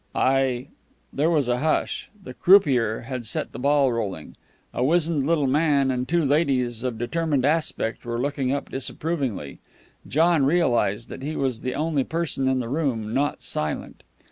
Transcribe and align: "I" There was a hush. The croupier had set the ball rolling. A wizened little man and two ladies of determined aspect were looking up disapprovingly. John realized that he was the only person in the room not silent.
"I" 0.15 0.69
There 1.13 1.29
was 1.29 1.47
a 1.47 1.59
hush. 1.59 2.09
The 2.23 2.33
croupier 2.33 3.01
had 3.01 3.27
set 3.27 3.51
the 3.51 3.59
ball 3.59 3.93
rolling. 3.93 4.35
A 4.73 4.83
wizened 4.83 5.27
little 5.27 5.45
man 5.45 5.91
and 5.91 6.07
two 6.09 6.25
ladies 6.25 6.81
of 6.81 6.97
determined 6.97 7.45
aspect 7.45 8.03
were 8.03 8.17
looking 8.19 8.51
up 8.51 8.71
disapprovingly. 8.71 9.59
John 10.07 10.43
realized 10.43 11.07
that 11.09 11.21
he 11.21 11.35
was 11.35 11.61
the 11.61 11.75
only 11.75 12.03
person 12.03 12.47
in 12.47 12.57
the 12.59 12.67
room 12.67 13.13
not 13.13 13.43
silent. 13.43 14.01